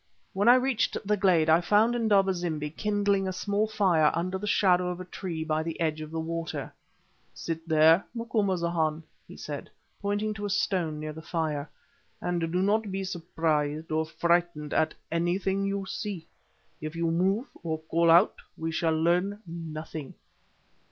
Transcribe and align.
When 0.33 0.47
I 0.49 0.55
reached 0.55 0.97
the 1.05 1.15
glade 1.15 1.47
I 1.47 1.61
found 1.61 1.93
Indaba 1.93 2.33
zimbi 2.33 2.71
kindling 2.71 3.27
a 3.27 3.31
small 3.31 3.67
fire 3.67 4.09
under 4.15 4.39
the 4.39 4.47
shadow 4.47 4.89
of 4.89 4.99
a 4.99 5.05
tree 5.05 5.43
by 5.43 5.61
the 5.61 5.79
edge 5.79 6.01
of 6.01 6.09
the 6.09 6.19
water. 6.19 6.73
"Sit 7.35 7.69
there, 7.69 8.03
Macumazahn," 8.15 9.03
he 9.27 9.37
said, 9.37 9.69
pointing 10.01 10.33
to 10.33 10.45
a 10.47 10.49
stone 10.49 10.99
near 10.99 11.13
the 11.13 11.21
fire, 11.21 11.69
"and 12.19 12.41
do 12.41 12.47
not 12.63 12.91
be 12.91 13.03
surprised 13.03 13.91
or 13.91 14.07
frightened 14.07 14.73
at 14.73 14.95
anything 15.11 15.65
you 15.67 15.85
see. 15.85 16.25
If 16.81 16.95
you 16.95 17.11
move 17.11 17.45
or 17.61 17.77
call 17.81 18.09
out 18.09 18.37
we 18.57 18.71
shall 18.71 18.99
learn 18.99 19.39
nothing." 19.45 20.15